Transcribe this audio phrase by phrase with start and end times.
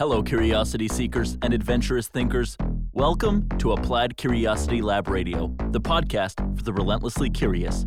[0.00, 2.56] Hello, curiosity seekers and adventurous thinkers.
[2.92, 7.84] Welcome to Applied Curiosity Lab Radio, the podcast for the relentlessly curious.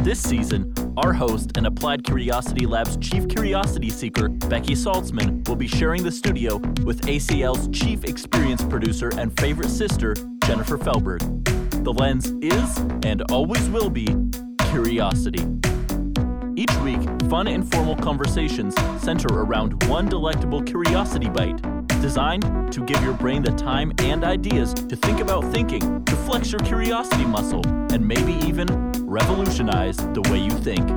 [0.00, 5.66] This season, our host and Applied Curiosity Lab's chief curiosity seeker, Becky Saltzman, will be
[5.66, 10.14] sharing the studio with ACL's chief experience producer and favorite sister,
[10.44, 11.18] Jennifer Felberg.
[11.82, 14.06] The lens is, and always will be,
[14.70, 15.44] curiosity.
[16.56, 21.60] Each week, fun, informal conversations center around one delectable curiosity bite,
[22.02, 26.52] designed to give your brain the time and ideas to think about thinking, to flex
[26.52, 28.66] your curiosity muscle, and maybe even
[29.06, 30.88] revolutionize the way you think.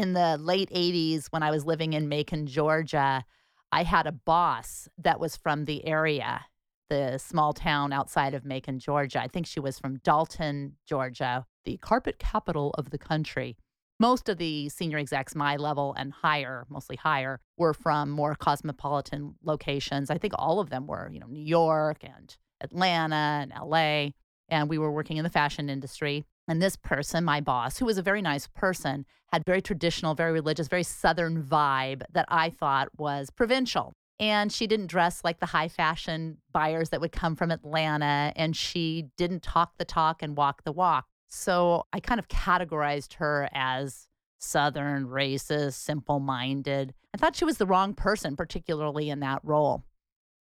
[0.00, 3.22] in the late 80s when I was living in Macon, Georgia,
[3.70, 6.46] I had a boss that was from the area,
[6.90, 9.22] the small town outside of Macon, Georgia.
[9.22, 13.56] I think she was from Dalton, Georgia, the carpet capital of the country.
[13.98, 19.34] Most of the senior execs, my level and higher, mostly higher, were from more cosmopolitan
[19.42, 20.10] locations.
[20.10, 24.10] I think all of them were, you know, New York and Atlanta and LA.
[24.48, 26.24] And we were working in the fashion industry.
[26.48, 30.32] And this person, my boss, who was a very nice person, had very traditional, very
[30.32, 33.92] religious, very southern vibe that I thought was provincial.
[34.20, 38.32] And she didn't dress like the high fashion buyers that would come from Atlanta.
[38.36, 41.06] And she didn't talk the talk and walk the walk.
[41.28, 46.92] So I kind of categorized her as southern, racist, simple minded.
[47.14, 49.84] I thought she was the wrong person, particularly in that role.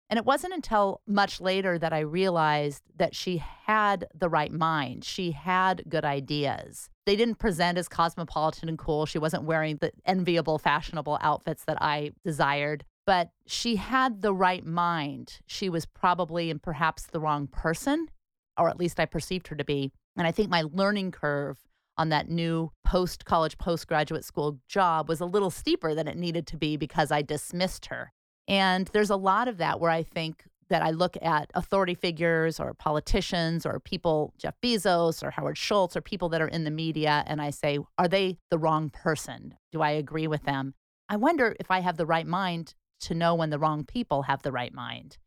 [0.09, 5.05] And it wasn't until much later that I realized that she had the right mind.
[5.05, 6.89] She had good ideas.
[7.05, 9.05] They didn't present as cosmopolitan and cool.
[9.05, 14.65] She wasn't wearing the enviable, fashionable outfits that I desired, but she had the right
[14.65, 15.39] mind.
[15.45, 18.07] She was probably and perhaps the wrong person,
[18.57, 19.91] or at least I perceived her to be.
[20.17, 21.57] And I think my learning curve
[21.97, 26.47] on that new post college, postgraduate school job was a little steeper than it needed
[26.47, 28.11] to be because I dismissed her.
[28.47, 32.59] And there's a lot of that where I think that I look at authority figures
[32.59, 36.71] or politicians or people, Jeff Bezos or Howard Schultz or people that are in the
[36.71, 39.55] media, and I say, are they the wrong person?
[39.73, 40.73] Do I agree with them?
[41.09, 44.41] I wonder if I have the right mind to know when the wrong people have
[44.43, 45.17] the right mind.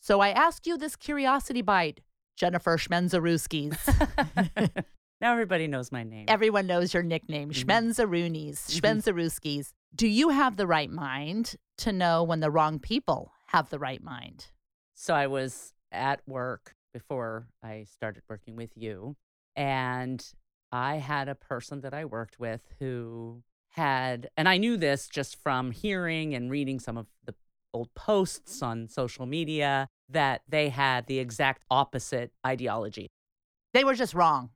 [0.00, 2.00] So I ask you this curiosity bite,
[2.36, 3.76] Jennifer Schmenzaruskis.
[5.20, 6.26] now everybody knows my name.
[6.28, 7.64] Everyone knows your nickname, Mhm.
[7.64, 8.80] Schmenzaroonies, Mhm.
[8.80, 9.72] Schmenzaruskis.
[9.94, 14.02] Do you have the right mind to know when the wrong people have the right
[14.02, 14.48] mind?
[14.94, 19.16] So I was at work before I started working with you,
[19.56, 20.24] and
[20.70, 23.42] I had a person that I worked with who
[23.78, 27.34] had, and I knew this just from hearing and reading some of the
[27.72, 33.08] old posts on social media, that they had the exact opposite ideology.
[33.74, 34.50] They were just wrong.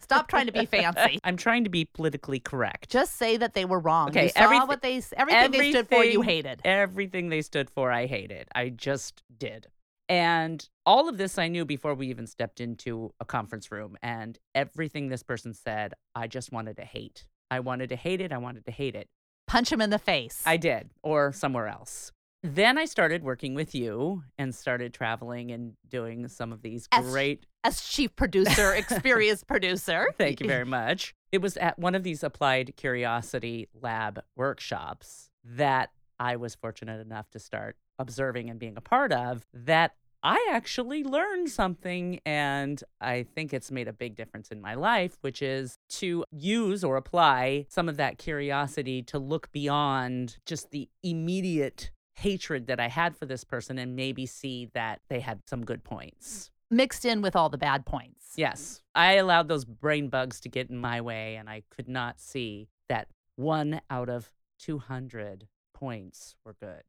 [0.00, 1.20] Stop trying to be fancy.
[1.24, 2.90] I'm trying to be politically correct.
[2.90, 4.08] Just say that they were wrong.
[4.08, 6.04] Okay, you saw everyth- what they everything, they stood for.
[6.04, 6.62] You hated.
[6.64, 8.48] Everything they stood for, I hated.
[8.54, 9.68] I just did.
[10.08, 13.96] And all of this I knew before we even stepped into a conference room.
[14.02, 17.26] And everything this person said, I just wanted to hate.
[17.50, 18.32] I wanted to hate it.
[18.32, 19.08] I wanted to hate it.
[19.46, 20.42] Punch him in the face.
[20.44, 22.12] I did, or somewhere else.
[22.42, 27.04] Then I started working with you and started traveling and doing some of these As-
[27.10, 27.46] great.
[27.64, 30.08] as chief producer, experienced producer.
[30.18, 31.14] Thank you very much.
[31.32, 37.30] It was at one of these applied curiosity lab workshops that I was fortunate enough
[37.30, 39.94] to start observing and being a part of that
[40.26, 45.18] I actually learned something and I think it's made a big difference in my life,
[45.20, 50.88] which is to use or apply some of that curiosity to look beyond just the
[51.04, 55.64] immediate hatred that I had for this person and maybe see that they had some
[55.64, 56.50] good points.
[56.72, 58.32] Mixed in with all the bad points.
[58.34, 58.82] Yes.
[58.96, 62.66] I allowed those brain bugs to get in my way, and I could not see
[62.88, 66.82] that one out of 200 points were good.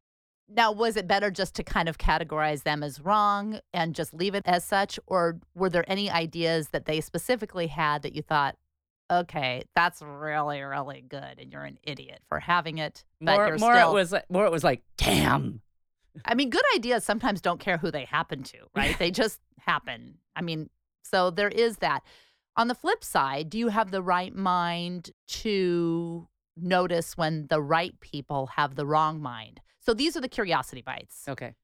[0.48, 4.34] Now, was it better just to kind of categorize them as wrong and just leave
[4.34, 4.98] it as such?
[5.06, 8.56] Or were there any ideas that they specifically had that you thought,
[9.10, 13.04] okay, that's really, really good, and you're an idiot for having it?
[13.20, 15.60] But More, more still, it was like, more it was like, damn.
[16.24, 18.98] I mean, good ideas sometimes don't care who they happen to, right?
[18.98, 20.14] they just happen.
[20.34, 20.70] I mean,
[21.02, 22.02] so there is that.
[22.56, 27.98] On the flip side, do you have the right mind to notice when the right
[28.00, 29.60] people have the wrong mind?
[29.88, 31.24] So these are the curiosity bites.
[31.26, 31.54] Okay.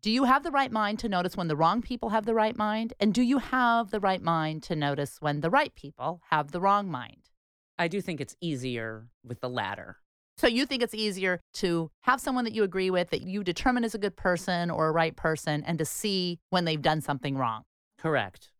[0.00, 2.56] Do you have the right mind to notice when the wrong people have the right
[2.56, 2.92] mind?
[2.98, 6.60] And do you have the right mind to notice when the right people have the
[6.60, 7.30] wrong mind?
[7.78, 9.98] I do think it's easier with the latter.
[10.38, 13.84] So you think it's easier to have someone that you agree with, that you determine
[13.84, 17.36] is a good person or a right person, and to see when they've done something
[17.36, 17.62] wrong.
[17.96, 18.50] Correct.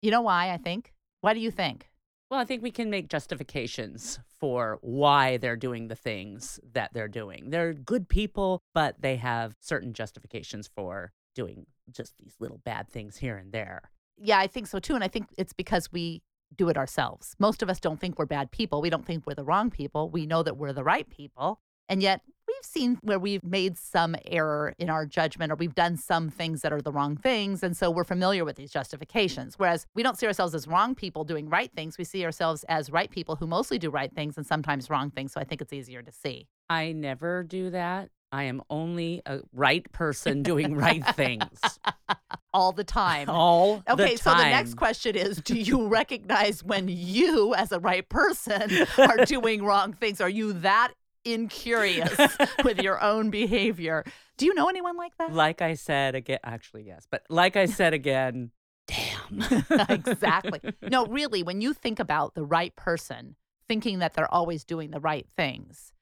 [0.00, 0.94] You know why, I think?
[1.20, 1.90] Why do you think?
[2.30, 7.08] Well, I think we can make justifications for why they're doing the things that they're
[7.08, 7.50] doing.
[7.50, 13.18] They're good people, but they have certain justifications for doing just these little bad things
[13.18, 13.90] here and there.
[14.18, 14.96] Yeah, I think so too.
[14.96, 16.22] And I think it's because we
[16.56, 17.36] do it ourselves.
[17.38, 18.80] Most of us don't think we're bad people.
[18.80, 20.10] We don't think we're the wrong people.
[20.10, 21.60] We know that we're the right people.
[21.88, 22.22] And yet
[22.56, 26.62] we've seen where we've made some error in our judgment or we've done some things
[26.62, 27.62] that are the wrong things.
[27.62, 29.58] And so we're familiar with these justifications.
[29.58, 31.98] Whereas we don't see ourselves as wrong people doing right things.
[31.98, 35.32] We see ourselves as right people who mostly do right things and sometimes wrong things.
[35.32, 36.48] So I think it's easier to see.
[36.68, 38.10] I never do that.
[38.32, 41.60] I am only a right person doing right things
[42.52, 43.30] all the time.
[43.30, 47.78] all Okay, the so the next question is Do you recognize when you, as a
[47.78, 50.20] right person, are doing wrong things?
[50.20, 50.92] Are you that
[51.26, 52.16] incurious
[52.64, 54.04] with your own behavior?
[54.38, 55.32] Do you know anyone like that?
[55.32, 58.50] Like I said again, actually, yes, but like I said again,
[58.86, 59.42] damn.
[59.88, 60.60] exactly.
[60.82, 63.36] No, really, when you think about the right person,
[63.68, 65.92] thinking that they're always doing the right things,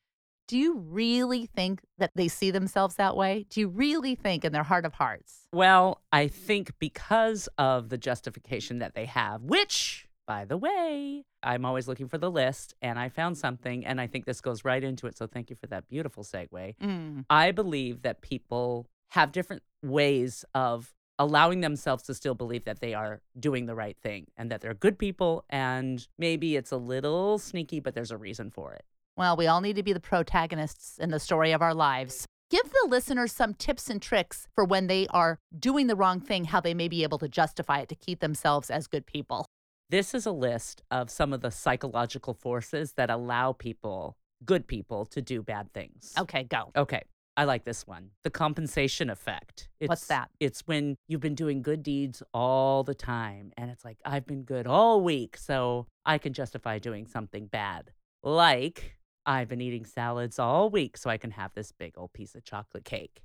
[0.46, 3.46] do you really think that they see themselves that way?
[3.48, 5.48] Do you really think in their heart of hearts?
[5.52, 11.64] Well, I think because of the justification that they have, which, by the way, I'm
[11.64, 14.82] always looking for the list and I found something and I think this goes right
[14.82, 15.16] into it.
[15.16, 16.76] So thank you for that beautiful segue.
[16.82, 17.24] Mm.
[17.28, 22.94] I believe that people have different ways of allowing themselves to still believe that they
[22.94, 25.44] are doing the right thing and that they're good people.
[25.48, 28.84] And maybe it's a little sneaky, but there's a reason for it.
[29.16, 32.26] Well, we all need to be the protagonists in the story of our lives.
[32.50, 36.44] Give the listeners some tips and tricks for when they are doing the wrong thing,
[36.44, 39.46] how they may be able to justify it to keep themselves as good people.
[39.90, 45.04] This is a list of some of the psychological forces that allow people, good people,
[45.06, 46.12] to do bad things.
[46.18, 46.72] Okay, go.
[46.74, 47.02] Okay.
[47.36, 48.10] I like this one.
[48.22, 49.68] The compensation effect.
[49.80, 50.30] It's, What's that?
[50.38, 54.44] It's when you've been doing good deeds all the time and it's like, I've been
[54.44, 57.90] good all week, so I can justify doing something bad.
[58.22, 62.34] Like, I've been eating salads all week, so I can have this big old piece
[62.34, 63.22] of chocolate cake.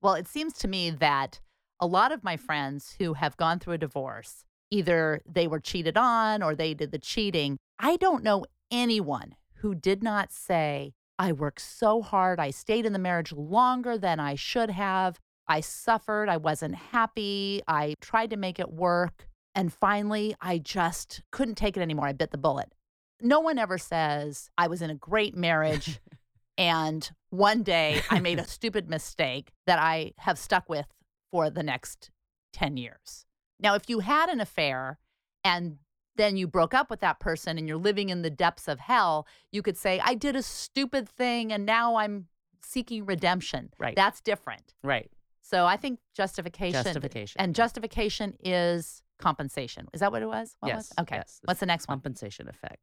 [0.00, 1.40] Well, it seems to me that
[1.80, 5.96] a lot of my friends who have gone through a divorce, either they were cheated
[5.96, 7.58] on or they did the cheating.
[7.78, 12.40] I don't know anyone who did not say, I worked so hard.
[12.40, 15.18] I stayed in the marriage longer than I should have.
[15.46, 16.28] I suffered.
[16.28, 17.60] I wasn't happy.
[17.68, 19.28] I tried to make it work.
[19.54, 22.06] And finally, I just couldn't take it anymore.
[22.06, 22.72] I bit the bullet.
[23.20, 26.00] No one ever says, I was in a great marriage.
[26.58, 30.84] And one day I made a stupid mistake that I have stuck with
[31.30, 32.10] for the next
[32.52, 33.24] 10 years.
[33.60, 34.98] Now, if you had an affair
[35.44, 35.78] and
[36.16, 39.26] then you broke up with that person and you're living in the depths of hell,
[39.52, 42.26] you could say, I did a stupid thing and now I'm
[42.62, 43.70] seeking redemption.
[43.78, 43.96] Right.
[43.96, 44.74] That's different.
[44.82, 45.10] Right.
[45.40, 46.84] So I think justification.
[46.84, 49.88] Justification, And justification is compensation.
[49.92, 50.56] Is that what it was?
[50.60, 50.90] What yes.
[50.90, 51.00] it?
[51.02, 51.16] Okay.
[51.16, 51.96] yes, What's the next one?
[51.98, 52.78] compensation effect.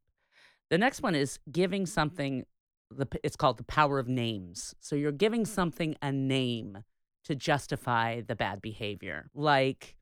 [0.70, 2.44] The next one is giving something
[2.90, 4.74] the it's called the power of names.
[4.80, 6.78] So you're giving something a name
[7.24, 9.30] to justify the bad behavior.
[9.34, 9.96] Like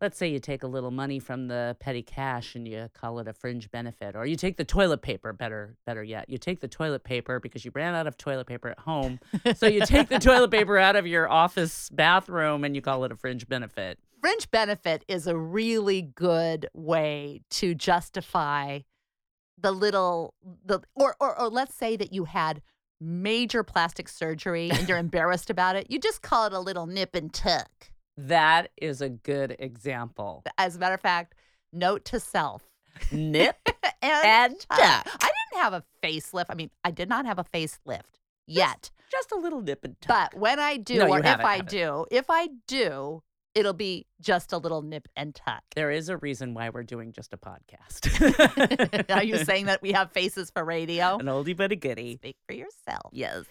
[0.00, 3.28] let's say you take a little money from the petty cash and you call it
[3.28, 6.28] a fringe benefit or you take the toilet paper better better yet.
[6.28, 9.20] You take the toilet paper because you ran out of toilet paper at home.
[9.54, 13.12] so you take the toilet paper out of your office bathroom and you call it
[13.12, 13.98] a fringe benefit.
[14.20, 18.80] fringe benefit is a really good way to justify
[19.58, 22.62] the little the or, or or let's say that you had
[22.98, 27.14] major plastic surgery and you're embarrassed about it you just call it a little nip
[27.14, 27.90] and tuck
[28.28, 30.42] That is a good example.
[30.58, 31.34] as a matter of fact
[31.72, 32.62] note to self
[33.12, 33.56] Nip
[34.02, 34.78] and, and tuck.
[34.80, 35.02] i
[35.52, 39.36] didn't have a facelift i mean i did not have a facelift yet Just a
[39.36, 40.32] little nip and tuck.
[40.32, 41.68] but when i do No, or if i haven't.
[41.70, 43.22] do if i do
[43.54, 47.12] it'll be just a little nip and tuck there is a reason why we're doing
[47.12, 48.00] just a podcast.
[49.16, 51.16] Are you saying that we have faces for radio?
[51.18, 52.14] An oldie but a goodie.
[52.16, 53.10] Speak for yourself.
[53.12, 53.44] Yes.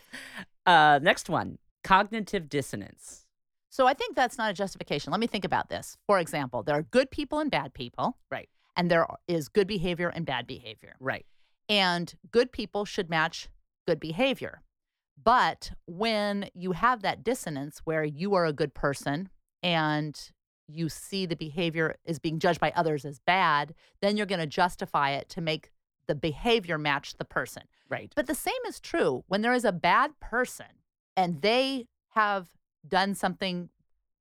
[0.66, 3.26] Uh, next one cognitive dissonance.
[3.70, 5.12] So I think that's not a justification.
[5.12, 5.98] Let me think about this.
[6.08, 8.18] For example, there are good people and bad people.
[8.32, 8.50] Right.
[8.76, 10.96] And there is good behavior and bad behavior.
[11.00, 11.26] Right.
[11.68, 13.50] And good people should match
[13.88, 14.62] good behavior.
[15.22, 19.30] But when you have that dissonance where you are a good person
[19.62, 20.20] and
[20.68, 24.48] you see the behavior is being judged by others as bad, then you're going to
[24.48, 25.72] justify it to make
[26.08, 27.64] the behavior match the person.
[27.90, 28.12] Right.
[28.16, 30.68] But the same is true when there is a bad person
[31.18, 32.48] and they have
[32.88, 33.70] done something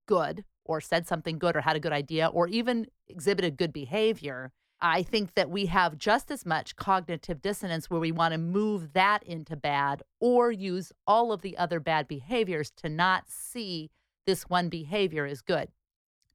[0.07, 4.53] good or said something good or had a good idea or even exhibited good behavior.
[4.81, 8.93] I think that we have just as much cognitive dissonance where we want to move
[8.93, 13.91] that into bad or use all of the other bad behaviors to not see
[14.27, 15.69] this one behavior as good.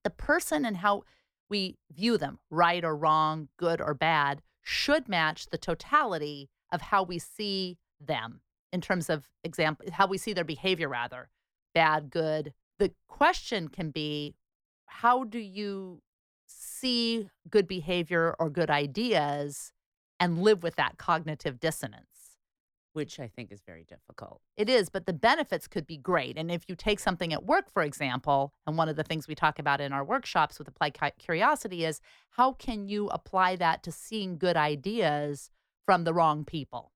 [0.04, 1.04] The person and how
[1.50, 7.04] we view them, right or wrong, good or bad, should match the totality of how
[7.04, 8.42] we see them
[8.74, 11.30] in terms of example how we see their behavior rather
[11.74, 14.36] bad good the question can be
[14.86, 16.02] how do you
[16.48, 19.72] see good behavior or good ideas
[20.20, 22.14] and live with that cognitive dissonance
[22.94, 24.40] which I think is very difficult.
[24.56, 26.38] it is, but the benefits could be great.
[26.38, 29.36] And if you take something at work, for example, and one of the things we
[29.36, 32.00] talk about in our workshops with applied curiosity is
[32.32, 35.50] how can you apply that to seeing good ideas
[35.84, 36.93] from the wrong people?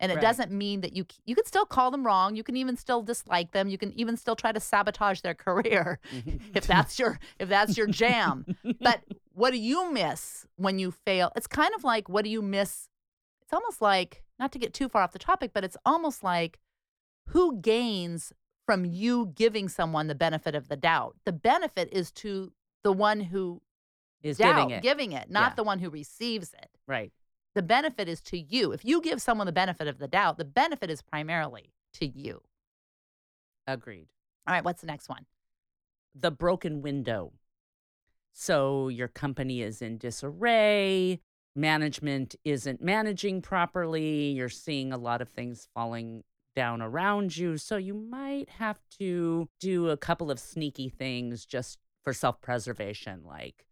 [0.00, 0.22] And it Right.
[0.22, 2.34] doesn't mean that you you can still call them wrong.
[2.34, 3.68] You can even still dislike them.
[3.68, 6.38] You can even still try to sabotage their career mm-hmm.
[6.54, 8.46] if that's your if that's your jam.
[8.80, 9.02] But
[9.34, 11.30] what do you miss when you fail?
[11.36, 12.88] It's kind of like what do you miss?
[13.42, 16.58] It's almost like not to get too far off the topic, but it's almost like
[17.28, 18.32] who gains
[18.66, 21.16] from you giving someone the benefit of the doubt?
[21.26, 22.52] The benefit is to
[22.82, 23.60] the one who
[24.22, 25.28] is doubt, giving it.
[25.30, 25.54] not Yeah.
[25.56, 26.70] the one who receives it.
[26.86, 27.12] right.
[27.54, 28.72] The benefit is to you.
[28.72, 32.42] If you give someone the benefit of the doubt, the benefit is primarily to you.
[33.66, 34.08] Agreed.
[34.46, 35.26] All right, what's the next one?
[36.14, 37.32] the broken window.
[38.32, 41.20] So your company is in disarray,
[41.56, 46.22] management isn't managing properly, you're seeing a lot of things falling
[46.54, 47.56] down around you.
[47.56, 53.22] So you might have to do a couple of sneaky things just for self preservation,
[53.24, 53.66] like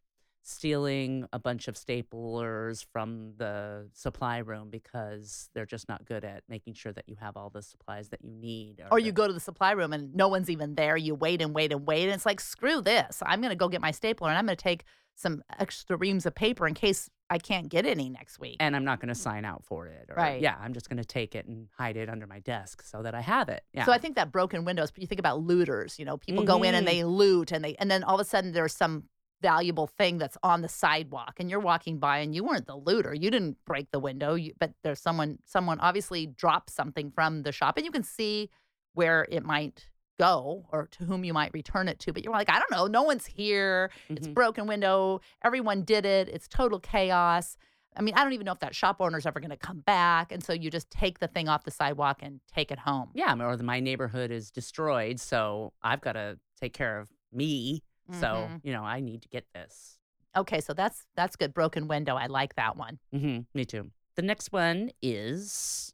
[0.49, 6.43] stealing a bunch of staplers from the supply room because they're just not good at
[6.49, 8.83] making sure that you have all the supplies that you need.
[8.91, 10.97] Or you go to the supply room and no one's even there.
[10.97, 12.05] You wait and wait and wait.
[12.05, 13.23] And it's like, screw this.
[13.25, 16.27] I'm going to go get my stapler and I'm going to take some extra reams
[16.27, 18.57] of paper in case I can't get any next week.
[18.61, 20.07] and I'm not going to sign out for it.
[20.09, 20.41] Or, Right.
[20.41, 23.15] Yeah, I'm just going to take it and hide it under my desk so that
[23.15, 23.65] I have it.
[23.75, 23.85] Yeah.
[23.85, 26.63] So I think that broken windows, but you think about looters, you know, people go
[26.63, 26.91] in and Mhm.
[26.91, 29.05] they loot and they and then all of a sudden there's some
[29.41, 33.15] valuable thing that's on the sidewalk and you're walking by and you weren't the looter.
[33.15, 37.53] You didn't break the window, you, but there's someone someone obviously dropped something from the
[37.53, 38.51] shop and you can see
[38.95, 39.87] where it might
[40.19, 42.87] go or to whom you might return it to, but you're like, I don't know,
[42.89, 43.91] no one's here.
[44.09, 44.35] It's Mhm.
[44.35, 45.21] broken window.
[45.45, 46.29] Everyone did it.
[46.29, 47.57] It's total chaos.
[47.97, 50.31] I mean, I don't even know if that shop owner's ever going to come back.
[50.33, 53.11] And so you just take the thing off the sidewalk and take it home.
[53.15, 57.83] yeah, or the, my neighborhood is destroyed, so I've got to take care of me.
[58.11, 58.61] So Mhm.
[58.65, 59.99] you know, I need to get this.
[60.37, 61.53] Okay, so that's that's good.
[61.55, 62.17] Broken window.
[62.17, 62.99] I like that one.
[63.13, 63.91] hmm me too.
[64.15, 65.93] The next one is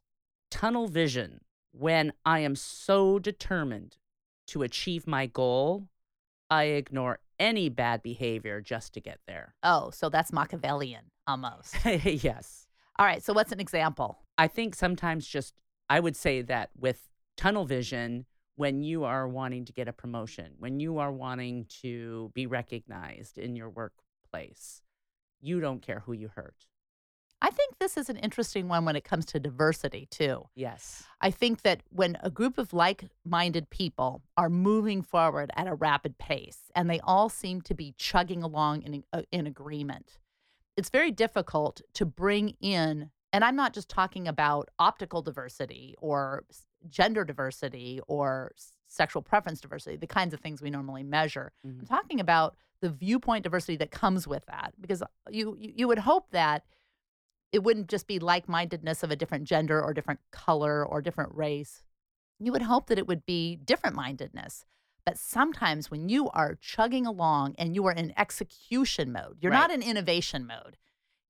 [0.49, 1.41] tunnel vision.
[1.71, 3.97] When I am so determined
[4.47, 5.89] to achieve my goal,
[6.49, 9.55] I ignore any bad behavior just to get there.
[9.63, 11.75] Oh, so that's Machiavellian almost.
[11.85, 12.67] yes.
[12.97, 14.19] All right, so what's an example?
[14.37, 15.53] I think sometimes just
[15.89, 18.25] I would say that with tunnel vision,
[18.55, 23.37] when you are wanting to get a promotion, when you are wanting to be recognized
[23.37, 24.81] in your workplace,
[25.41, 26.65] you don't care who you hurt.
[27.41, 30.47] I think this is an interesting one when it comes to diversity too.
[30.55, 31.03] Yes.
[31.21, 36.17] I think that when a group of like-minded people are moving forward at a rapid
[36.17, 40.17] pace and they all seem to be chugging along in uh, in agreement,
[40.77, 46.45] it's very difficult to bring in and I'm not just talking about optical diversity or
[46.89, 48.51] gender diversity or
[48.87, 51.51] sexual preference diversity, the kinds of things we normally measure.
[51.65, 51.79] Mhm.
[51.81, 55.99] I'm talking about the viewpoint diversity that comes with that because you you, you would
[55.99, 56.65] hope that
[57.51, 61.83] it wouldn't just be like-mindedness of a different gender or different color or different race.
[62.39, 64.65] You would hope that it would be different mindedness.
[65.05, 69.71] But sometimes when you are chugging along and you are in execution mode, you're not
[69.71, 70.77] in innovation mode.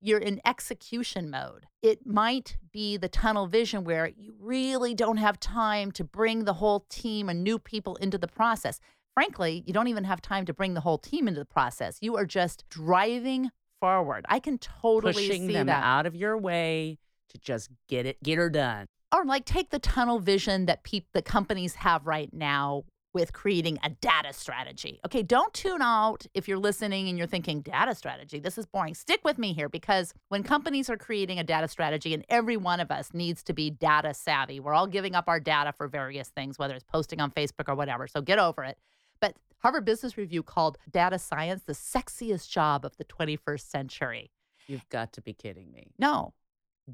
[0.06, 1.66] You're in execution mode.
[1.82, 6.54] It might be the tunnel vision where you really don't have time to bring the
[6.54, 8.80] whole team and new people into the process.
[9.16, 11.98] Frankly, you don't even have time to bring the whole team into the process.
[12.02, 14.26] You are just driving forward.
[14.30, 15.84] I can totally Pushing see them that.
[15.84, 18.86] out of your way to just get it, get her done.
[19.12, 22.84] or like take the tunnel vision that peop- the companies have right now
[23.16, 25.00] with creating a data strategy.
[25.06, 28.40] Okay, don't tune out if you're listening and you're thinking data strategy.
[28.40, 28.94] This is boring.
[28.94, 32.82] Stick with me here because when companies are creating a data strategy and every one
[32.82, 34.60] of us needs to be data savvy.
[34.60, 37.76] We're all giving up our data for various things whether it's posting on Facebook or
[37.76, 38.06] whatever.
[38.06, 38.78] So get over it.
[39.22, 44.32] But Harvard Business Review called data science the sexiest job of the 21st century.
[44.68, 45.94] You've got to be kidding me.
[45.98, 46.34] No.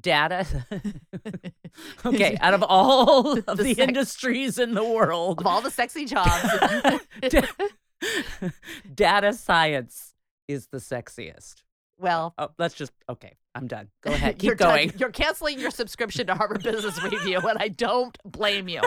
[0.00, 0.46] Data.
[2.06, 5.70] okay, out of all of The the, sex- industries in the world, Of all the
[5.70, 6.30] sexy jobs.
[7.28, 7.42] Da-
[8.94, 10.14] data science
[10.48, 11.62] is the sexiest.
[11.98, 13.36] well, Oh, let's just okay.
[13.54, 13.88] I'm done.
[14.02, 14.38] Go ahead.
[14.38, 14.92] Keep you're done- going.
[14.98, 18.80] you're canceling your subscription to Harvard Business Review, and I don't blame you.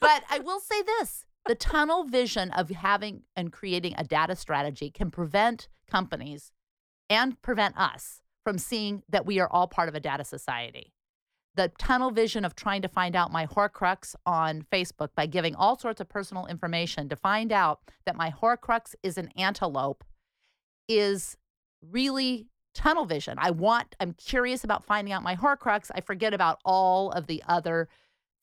[0.00, 4.90] but I will say this the tunnel vision of having and creating a data strategy
[4.90, 6.52] can prevent companies
[7.10, 10.92] and prevent us from seeing that we are all part of a data society.
[11.54, 15.78] The tunnel vision of trying to find out my Horcrux on Facebook by giving all
[15.78, 20.02] sorts of personal information to find out that my Horcrux is an antelope
[20.88, 21.36] is
[21.82, 23.36] really tunnel vision.
[23.38, 25.90] I want, I'm curious about finding out my Horcrux.
[25.94, 27.88] I forget about all of the other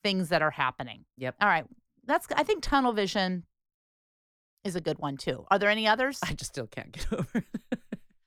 [0.04, 1.04] things that are happening.
[1.16, 1.34] Yep.
[1.40, 1.64] All right.
[2.06, 3.44] That's, I think tunnel vision
[4.64, 5.44] is a good one too.
[5.50, 6.20] Are there any others?
[6.22, 7.80] I just still can't get over it.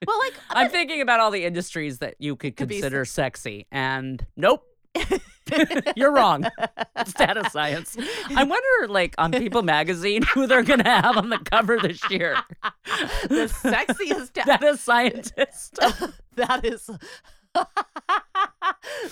[0.07, 4.63] Well, like, I'm thinking about all the industries that you could consider sexy, and nope.
[5.95, 6.45] You're wrong.
[6.95, 7.97] It's data science.
[8.33, 11.99] I wonder, like, on People magazine, who they're going to have on the cover this
[12.09, 12.37] year.
[13.27, 15.79] the sexiest da- Data scientist.
[16.35, 16.89] that is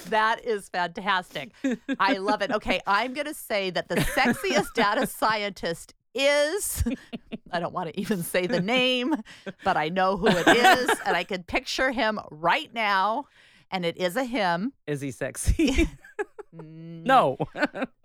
[0.09, 1.51] that is fantastic.
[1.99, 2.51] I love it.
[2.51, 6.83] Okay, I'm going to say that the sexiest data scientist is
[7.51, 9.15] I don't want to even say the name,
[9.63, 13.25] but I know who it is and I can picture him right now
[13.71, 14.73] and it is a him.
[14.87, 15.87] Is he sexy?
[16.53, 17.37] No.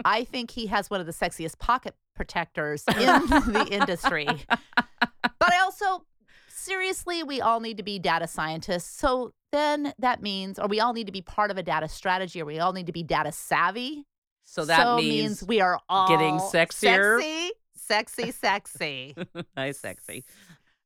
[0.05, 4.27] I think he has one of the sexiest pocket protectors in the industry.
[4.27, 6.05] But I also,
[6.49, 8.89] seriously, we all need to be data scientists.
[8.99, 12.41] So then that means, or we all need to be part of a data strategy,
[12.41, 14.07] or we all need to be data savvy.
[14.45, 17.21] So that means, we are all getting sexier?
[17.21, 17.51] Sexy,
[17.87, 19.15] sexy, sexy.
[19.57, 20.25] nice sexy.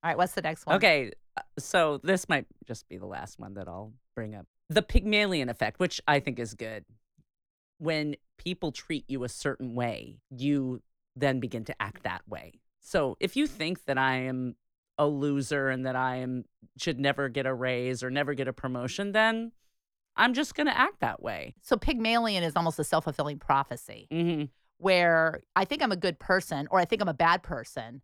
[0.03, 0.77] All right, what's the next one?
[0.77, 4.47] Okay, uh, so this might just be the last one that I'll bring up.
[4.69, 6.85] The Pygmalion effect, which I think is good.
[7.79, 10.83] When people treat you a certain way, you
[11.17, 12.61] then begin to act that way.
[12.81, 14.57] So if you think that I am
[14.97, 16.45] a loser and that I am
[16.79, 19.53] should never get a raise or never get a promotion, then
[20.17, 21.55] I'm just going to act that way.
[21.63, 24.07] So Pygmalion is almost a self fulfilling prophecy.
[24.11, 24.45] hmm
[24.81, 28.03] where I think I'm a good person or I think I'm a bad person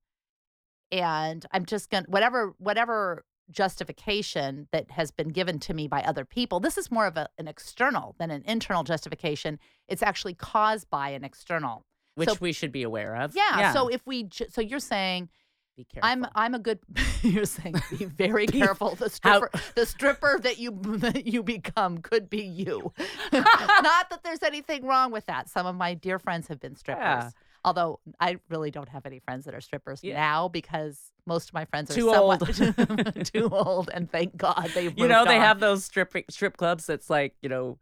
[0.92, 6.02] and I'm just going to whatever whatever justification that has been given to me by
[6.02, 6.60] other people.
[6.60, 9.58] This is more of a, an external than an internal justification.
[9.88, 11.84] It's actually caused by an external.
[12.16, 13.34] Which So- we should be aware of.
[13.36, 15.28] Yeah, so if we ju- so you're saying
[15.76, 16.08] be careful.
[16.08, 16.78] I'm I'm a good
[17.22, 21.98] you're saying be very Be- careful the stripper the stripper that you that you become
[21.98, 22.92] could be you.
[23.32, 25.48] Not that there's anything wrong with that.
[25.48, 27.02] Some of my dear friends have been strippers.
[27.02, 27.30] Yeah.
[27.64, 30.14] Although I really don't have any friends that are strippers Yeah.
[30.14, 34.84] now because most of my friends are Too somewhat too old and thank God they
[34.96, 37.78] you know they have those strip strip clubs that's like you know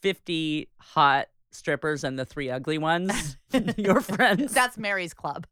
[0.00, 3.36] 50 hot strippers and the three ugly ones
[3.76, 5.46] your friends That's Mary's club.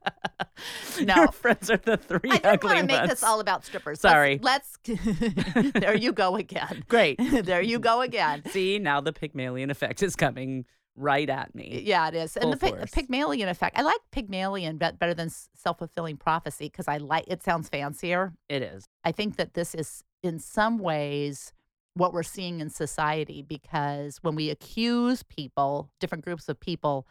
[0.96, 1.26] your no.
[1.28, 4.00] friends are the three I didn't want to make this all about strippers.
[4.00, 4.38] Sorry.
[4.42, 6.84] Let's, let's there you go again.
[6.88, 8.42] great there you go again.
[8.50, 12.36] see now the pygmalion effect is coming right at me Yeah, it is.
[12.36, 12.90] And the Full Py- force.
[12.90, 13.78] Pygmalion effect.
[13.78, 18.32] I like Pygmalion better than self fulfilling prophecy because I like it sounds fancier.
[18.48, 21.52] it is I think that this is in some ways
[21.94, 27.06] what we're seeing in society because when we accuse people, different groups of people,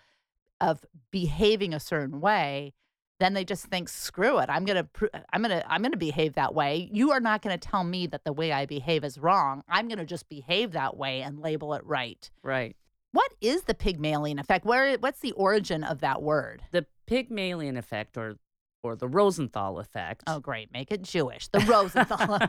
[0.61, 2.73] of behaving a certain way,
[3.19, 4.49] then they just think, "Screw it!
[4.49, 6.89] I'm gonna, pr- I'm gonna, I'm gonna behave that way.
[6.93, 9.63] You are not gonna tell me that the way I behave is wrong.
[9.67, 12.75] I'm gonna just behave that way and label it right." right
[13.11, 14.65] What is the Pygmalion effect?
[14.65, 16.61] Where, what's the origin of that word?
[16.71, 18.37] the pygmalion effect or
[18.83, 20.71] or the rosenthal effect Oh, great!
[20.71, 21.47] Make it Jewish.
[21.49, 22.39] The Rosenthal.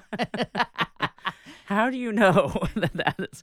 [1.66, 3.42] How do you know that that is?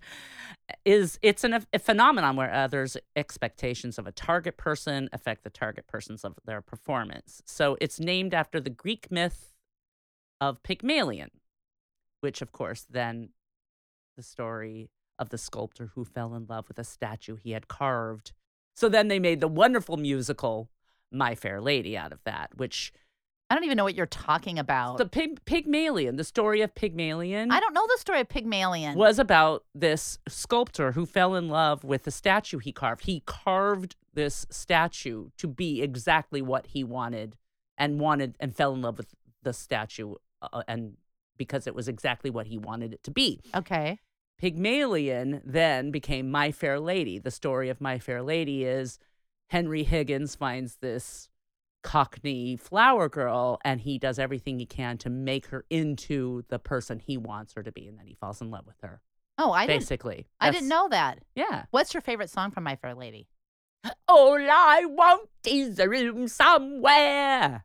[0.86, 5.50] Is it's an, a phenomenon where uh, others' expectations of a target person affect the
[5.50, 7.42] target person's of their performance.
[7.46, 9.54] So it's named after the Greek myth
[10.40, 11.32] of Pygmalion,
[12.22, 13.30] which, of course, then
[14.16, 18.32] the story of the sculptor who fell in love with a statue he had carved.
[18.76, 20.70] So then they made the wonderful musical
[21.12, 22.94] My Fair Lady out of that, which
[23.50, 24.98] I don't even know what you're talking about.
[24.98, 27.52] the Pig, Pygmalion, the story of Pygmalion.
[27.52, 28.96] I don't know the story of Pygmalion.
[28.96, 33.06] was about this sculptor who fell in love with the statue he carved.
[33.06, 37.36] He carved this statue to be exactly what he wanted
[37.78, 40.98] and wanted and fell in love with the statue uh, and
[41.38, 43.40] because it was exactly what he wanted it to be.
[43.56, 43.98] Okay.
[44.38, 47.18] Pygmalion then became My Fair Lady.
[47.18, 49.00] The story of My Fair Lady is
[49.50, 51.30] Henry Higgins finds this
[51.82, 57.00] cockney flower girl and he does everything he can to make her into the person
[57.00, 59.02] he wants her to be and then he falls in love with her
[59.42, 59.80] Oh, I didn't.
[59.82, 61.20] basically I didn't know that.
[61.36, 63.28] yeah What's your favorite song from My Fair Lady?
[64.10, 67.64] all i want is a room somewhere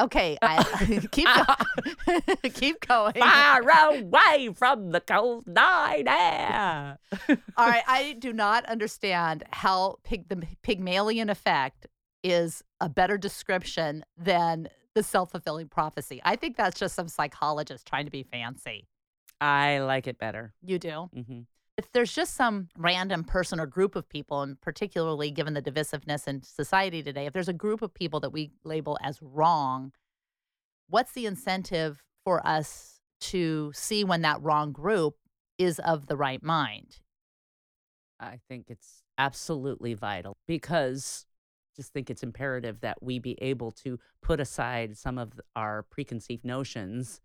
[0.00, 0.64] Okay, I,
[1.12, 2.22] keep going.
[2.54, 3.12] keep going.
[3.12, 3.60] far
[3.90, 6.98] away from the cold night air
[7.58, 11.86] All right, I do not understand how pig, the Pygmalion effect
[12.22, 16.20] is a better description than the self fulfilling prophecy.
[16.24, 18.86] I think that's just some psychologist trying to be fancy.
[19.40, 20.54] I like it better.
[20.62, 21.10] You do.
[21.12, 21.40] hmm
[21.76, 26.28] If there's just some random person or group of people, and particularly given the divisiveness
[26.28, 29.92] in society today, if there's a group of people that we label as wrong,
[30.88, 35.16] what's the incentive for us to see when that wrong group
[35.58, 36.98] is of the right mind?
[38.20, 41.26] I think it's absolutely vital because
[41.74, 46.44] just think it's imperative that we be able to put aside some of our preconceived
[46.44, 47.20] notions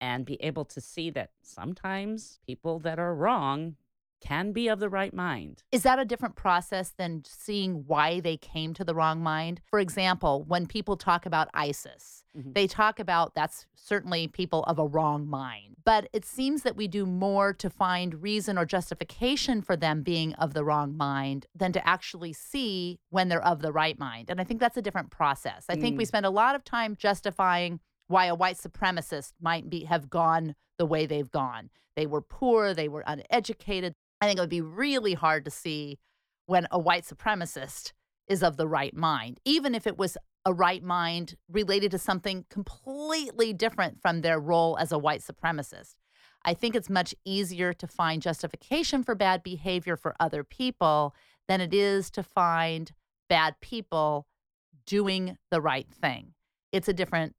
[0.00, 3.76] and be able to see that sometimes people that are wrong
[4.20, 5.62] can be of the right mind.
[5.72, 9.60] Is that a different process than seeing why they came to the wrong mind?
[9.66, 12.54] For example, when people talk about ISIS, Mhm.
[12.54, 15.76] they talk about that's certainly people of a wrong mind.
[15.84, 20.34] But it seems that we do more to find reason or justification for them being
[20.34, 24.30] of the wrong mind than to actually see when they're of the right mind.
[24.30, 25.64] And I think that's a different process.
[25.68, 26.08] I think we Mm.
[26.08, 30.86] spend a lot of time justifying why a white supremacist might be have gone the
[30.86, 31.70] way they've gone.
[31.96, 33.94] They were poor, they were uneducated.
[34.20, 35.98] I think it would be really hard to see
[36.46, 37.92] when a white supremacist
[38.28, 42.44] is of the right mind, even if it was a right mind related to something
[42.50, 45.94] completely different from their role as a white supremacist.
[46.44, 51.14] I think it's much easier to find justification for bad behavior for other people
[51.48, 52.92] than it is to find
[53.28, 54.26] bad people
[54.86, 56.32] doing the right thing.
[56.72, 57.34] It's a different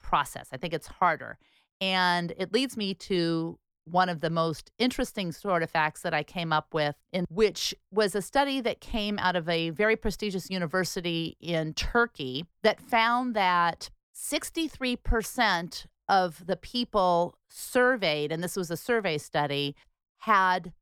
[0.00, 0.48] process.
[0.52, 1.38] I think it's harder.
[1.80, 6.22] And it leads me to one of the most interesting sort of facts that I
[6.22, 10.50] came up with, in which was a study that came out of a very prestigious
[10.50, 18.76] university in Turkey that found that 63% of the people surveyed, and this was a
[18.76, 19.74] survey study,
[20.18, 20.72] had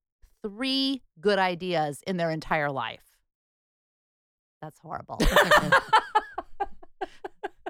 [0.43, 3.05] three good ideas in their entire life.
[4.61, 5.19] That's horrible.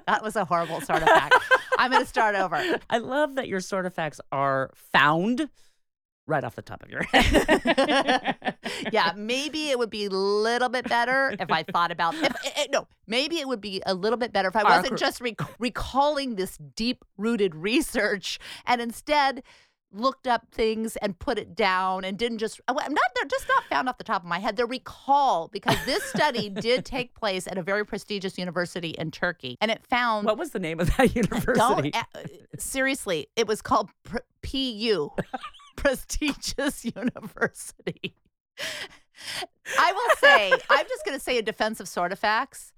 [0.07, 1.35] that was a horrible sort of fact.
[1.77, 2.79] I'm going to start over.
[2.89, 5.49] I love that your sort of facts are found
[6.25, 8.55] right off the top of your head.
[8.93, 12.15] yeah, maybe it would be a little bit better if I thought about.
[12.15, 14.97] If, eh, eh, no, maybe it would be a little bit better if I wasn't
[14.97, 19.43] just rec- recalling this deep-rooted research and instead
[19.93, 23.47] looked up things and put it down and didn't just oh, I'm not they're just
[23.47, 24.55] not found off the top of my head.
[24.55, 29.57] They're recall because this study did take place at a very prestigious university in Turkey,
[29.61, 31.91] and it found what was the name of that university?
[31.91, 33.27] don't seriously.
[33.35, 35.09] It was called pr- PU,
[35.75, 38.15] prestigious university.
[39.79, 42.73] I will say, I'm just going to say a defense of sort of facts.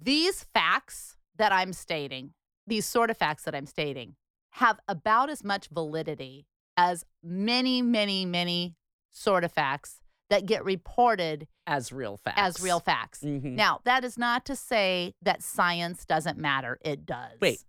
[0.00, 2.32] These facts that I'm stating,
[2.66, 4.16] these sort of facts that I'm stating,
[4.54, 8.74] have about as much validity as many, many, many
[9.10, 12.38] sort of facts that get reported as real facts.
[12.38, 13.20] as real facts.
[13.22, 13.42] Mhm.
[13.54, 16.78] Now, that is not to say that science doesn't matter.
[16.82, 17.38] It does.
[17.40, 17.60] Wait.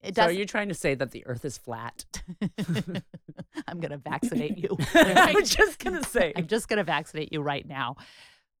[0.00, 0.30] It So does.
[0.30, 2.04] are you trying to say that the earth is flat?
[3.68, 4.76] I'm going to vaccinate you.
[4.94, 6.32] I was just going to say.
[6.36, 7.96] I'm just going to vaccinate you right now.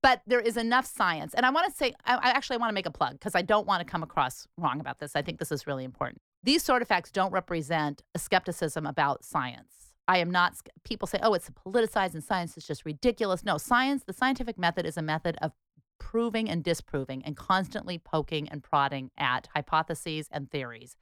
[0.02, 1.34] But there is enough science.
[1.34, 3.42] And I want to say, I, I actually want to make a plug because I
[3.42, 5.14] don't want to come across wrong about this.
[5.16, 6.20] I think this is really important.
[6.44, 9.94] These sort of facts don't represent a skepticism about science.
[10.08, 13.44] I am not, people say, oh, it's politicized and science is just ridiculous.
[13.44, 15.52] No, science, the scientific method is a method of
[16.00, 20.96] proving and disproving and constantly poking and prodding at hypotheses and theories.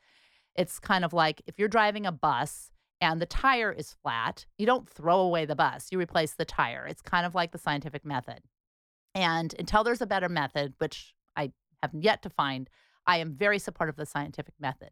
[0.54, 4.66] It's kind of like if you're driving a bus and the tire is flat, you
[4.66, 6.86] don't throw away the bus, you replace the tire.
[6.86, 8.40] It's kind of like the scientific method.
[9.14, 12.68] And until there's a better method, which I have yet to find,
[13.06, 14.90] I am very supportive of the scientific method.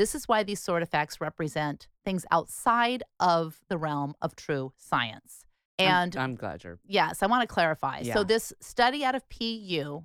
[0.00, 4.72] This is why these sort of facts represent things outside of the realm of true
[4.78, 5.44] science.
[5.78, 6.78] I'm- And I'm, glad you're.
[6.86, 7.98] yes, I want to clarify.
[8.00, 8.14] Yeah.
[8.14, 10.02] So this study out of PU,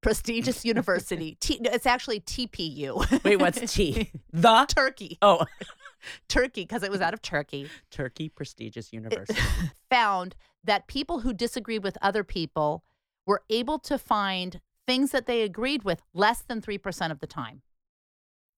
[0.00, 3.22] prestigious university, T, it's actually TPU.
[3.24, 4.10] Wait, what's T?
[4.32, 4.64] The?
[4.66, 5.44] Turkey, Oh,
[6.28, 7.70] Turkey, because it was out of Turkey.
[7.92, 9.40] Turkey Prestigious University.
[9.88, 12.82] found that people who disagreed with other people
[13.26, 17.62] were able to find things that they agreed with less than 3% of the time.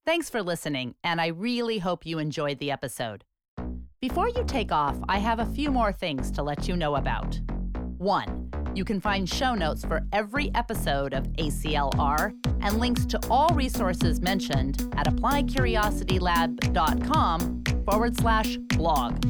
[0.06, 3.24] Thanks for listening, and I really hope you enjoyed the episode.
[4.02, 7.40] Before you take off, I have a few more things to let you know about.
[7.96, 13.48] One, you can find show notes for every episode of ACLR and links to all
[13.54, 19.24] resources mentioned at appliedcuriositylab.com forward slash blog.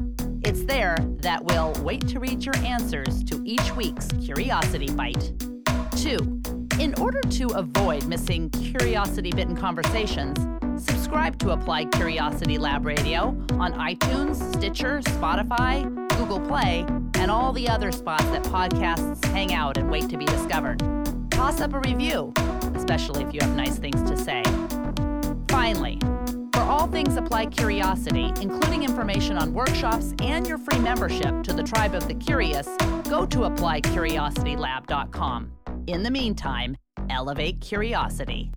[0.45, 5.35] It's there that we'll wait to read your answers to each week's Curiosity Bite.
[5.93, 6.43] Two,
[6.81, 10.37] in order to avoid missing curiosity bitten conversations,
[11.05, 15.85] subscribe to Applied Curiosity Lab Radio on iTunes, Stitcher, Spotify,
[16.17, 16.87] Google Play,
[17.17, 20.79] and all the other spots that podcasts hang out and wait to be discovered.
[21.31, 22.33] Toss up a review,
[22.75, 24.43] especially if you have nice things to say.
[25.49, 25.99] Finally,
[26.55, 31.63] for all things Applied Curiosity, including information on workshops and your free membership to the
[31.63, 32.67] Tribe of the Curious,
[33.11, 35.53] go to appliedcuriositylab.com.
[35.87, 36.79] In the meantime,
[37.11, 38.53] elevate curiosity.